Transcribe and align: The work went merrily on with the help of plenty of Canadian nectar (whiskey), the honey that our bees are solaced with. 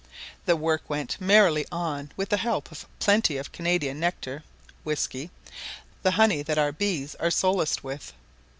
The 0.47 0.55
work 0.55 0.89
went 0.89 1.21
merrily 1.21 1.63
on 1.71 2.11
with 2.17 2.29
the 2.29 2.37
help 2.37 2.71
of 2.71 2.87
plenty 2.97 3.37
of 3.37 3.51
Canadian 3.51 3.99
nectar 3.99 4.41
(whiskey), 4.83 5.29
the 6.01 6.09
honey 6.17 6.41
that 6.41 6.57
our 6.57 6.71
bees 6.71 7.13
are 7.19 7.29
solaced 7.29 7.83
with. 7.83 8.11